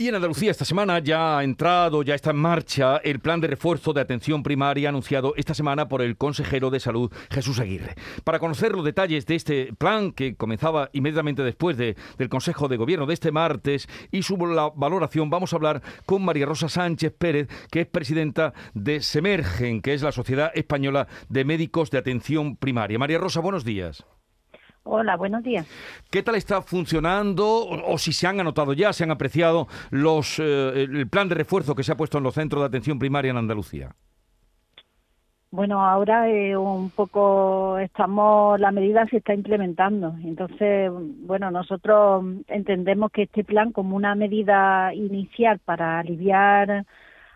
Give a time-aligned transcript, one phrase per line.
[0.00, 3.48] Y en Andalucía esta semana ya ha entrado, ya está en marcha el plan de
[3.48, 7.96] refuerzo de atención primaria anunciado esta semana por el consejero de salud Jesús Aguirre.
[8.24, 12.76] Para conocer los detalles de este plan que comenzaba inmediatamente después de, del Consejo de
[12.76, 17.48] Gobierno de este martes y su valoración vamos a hablar con María Rosa Sánchez Pérez,
[17.70, 22.98] que es presidenta de Semergen, que es la Sociedad Española de Médicos de Atención Primaria.
[22.98, 24.04] María Rosa, buenos días.
[24.82, 25.66] Hola, buenos días.
[26.10, 30.86] ¿Qué tal está funcionando o, si se han anotado ya, se han apreciado los eh,
[30.88, 33.36] el plan de refuerzo que se ha puesto en los centros de atención primaria en
[33.36, 33.90] Andalucía?
[35.52, 40.14] Bueno, ahora eh, un poco estamos, la medida se está implementando.
[40.24, 46.86] Entonces, bueno, nosotros entendemos que este plan como una medida inicial para aliviar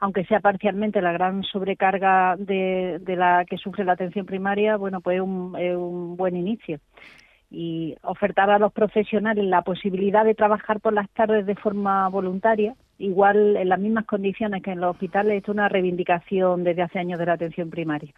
[0.00, 5.00] aunque sea parcialmente la gran sobrecarga de, de la que sufre la atención primaria, bueno,
[5.00, 6.78] pues es un, es un buen inicio
[7.50, 12.74] y ofertar a los profesionales la posibilidad de trabajar por las tardes de forma voluntaria,
[12.98, 17.18] igual en las mismas condiciones que en los hospitales, es una reivindicación desde hace años
[17.18, 18.12] de la atención primaria.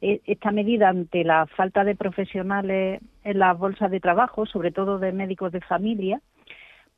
[0.00, 4.98] E, esta medida, ante la falta de profesionales en las bolsas de trabajo, sobre todo
[4.98, 6.20] de médicos de familia,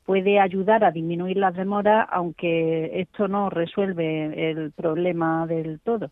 [0.05, 6.11] puede ayudar a disminuir las demoras, aunque esto no resuelve el problema del todo.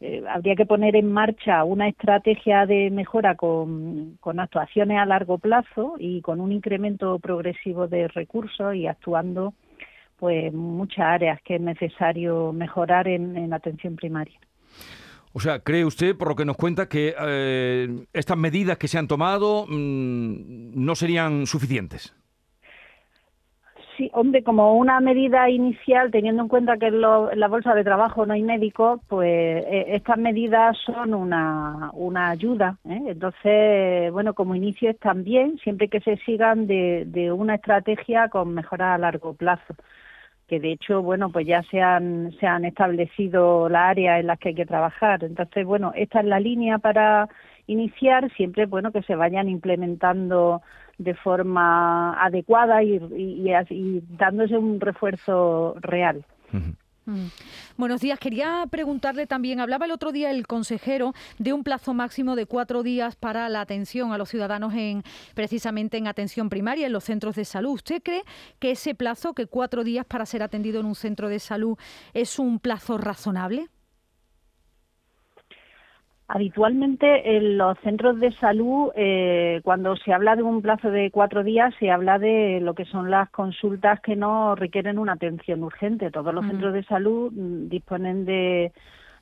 [0.00, 5.96] Eh, habría que poner en marcha una estrategia de mejora con, actuaciones a largo plazo
[5.98, 9.54] y con un incremento progresivo de recursos y actuando
[10.16, 14.38] pues muchas áreas que es necesario mejorar en, atención primaria.
[15.32, 18.98] O sea, ¿cree usted, por lo que nos cuenta, que eh, estas medidas que se
[18.98, 22.17] han tomado mm, no serían suficientes?
[23.98, 28.24] Sí, hombre, como una medida inicial, teniendo en cuenta que en, la bolsa de trabajo
[28.24, 29.26] no hay médicos, pues
[29.66, 32.78] eh, estas medidas son una, una ayuda.
[32.88, 33.02] ¿eh?
[33.08, 38.54] Entonces, bueno, como inicio están bien, siempre que se sigan de, de una estrategia con
[38.54, 39.74] mejora a largo plazo
[40.46, 44.38] que de hecho, bueno, pues ya se han, se han establecido las áreas en las
[44.38, 45.22] que hay que trabajar.
[45.22, 47.28] Entonces, bueno, esta es la línea para
[47.68, 50.62] iniciar, siempre, bueno, que se vayan implementando
[50.98, 56.24] de forma adecuada y, y, dándose un refuerzo real.
[56.50, 57.28] Mm.
[57.78, 58.18] Buenos días.
[58.18, 62.82] Quería preguntarle también, hablaba el otro día el consejero de un plazo máximo de cuatro
[62.82, 65.02] días para la atención a los ciudadanos en
[65.34, 67.72] precisamente en atención primaria en los centros de salud.
[67.72, 68.24] ¿Usted cree
[68.58, 71.78] que ese plazo, que cuatro días para ser atendido en un centro de salud,
[72.12, 73.68] es un plazo razonable?
[76.30, 81.42] Habitualmente en los centros de salud, eh, cuando se habla de un plazo de cuatro
[81.42, 86.10] días, se habla de lo que son las consultas que no requieren una atención urgente.
[86.10, 88.72] Todos los centros de salud mm, disponen de,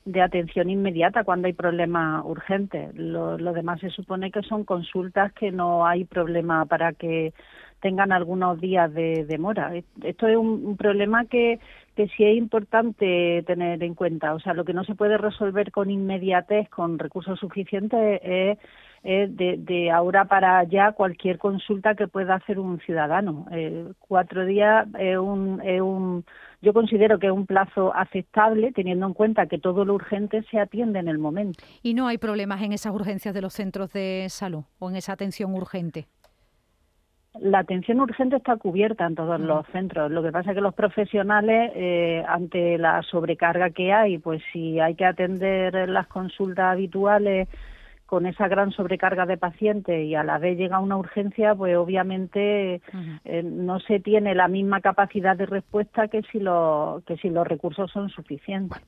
[0.03, 2.93] de, atención inmediata cuando hay problemas urgentes.
[2.95, 7.33] Lo, lo demás se supone que son consultas que no hay problema para que
[7.81, 9.73] tengan algunos días de demora.
[10.03, 11.59] Esto es un, problema que,
[11.95, 14.33] que sí es importante tener en cuenta.
[14.33, 18.57] O sea, lo que no se puede resolver con inmediatez, con recursos suficientes, es,
[19.03, 23.45] de, ahora para allá cualquier consulta que pueda hacer un ciudadano.
[23.51, 26.25] Eh, cuatro días es un, es un,
[26.61, 30.59] yo considero que es un plazo aceptable, teniendo en cuenta que todo lo urgente se
[30.59, 31.63] atiende en el momento.
[31.83, 35.13] ¿Y no hay problemas en esas urgencias de los centros de salud o en esa
[35.13, 36.07] atención urgente?
[37.41, 40.11] La atención urgente está cubierta en todos los centros.
[40.11, 44.79] Lo que pasa es que los profesionales, eh, ante la sobrecarga que hay, pues si
[44.79, 47.47] hay que atender las consultas habituales
[48.07, 52.81] con esa gran sobrecarga de pacientes y a la vez llega una urgencia, pues obviamente
[53.25, 57.45] eh, no se tiene la misma capacidad de respuesta que si, lo, que si los
[57.45, 58.81] recursos son suficientes.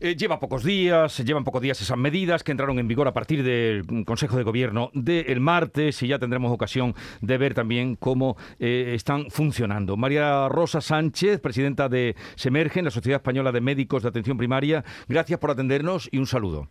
[0.00, 3.42] Eh, lleva pocos días, llevan pocos días esas medidas que entraron en vigor a partir
[3.42, 8.92] del Consejo de Gobierno del martes y ya tendremos ocasión de ver también cómo eh,
[8.94, 9.96] están funcionando.
[9.96, 15.40] María Rosa Sánchez, presidenta de Semergen, la Sociedad Española de Médicos de Atención Primaria, gracias
[15.40, 16.68] por atendernos y un saludo.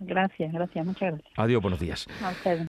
[0.00, 1.32] Gracias, gracias, muchas gracias.
[1.36, 2.06] Adiós, buenos días.